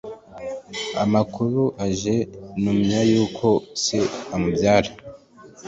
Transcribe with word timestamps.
amakuru 1.03 1.61
aje 1.85 2.15
numya 2.61 3.01
yuko 3.11 3.47
se 3.83 3.97
umubyara, 4.35 4.91